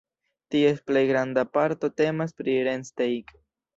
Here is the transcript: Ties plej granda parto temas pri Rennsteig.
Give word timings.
Ties 0.53 0.79
plej 0.91 1.03
granda 1.11 1.43
parto 1.57 1.93
temas 2.03 2.35
pri 2.41 2.57
Rennsteig. 2.69 3.35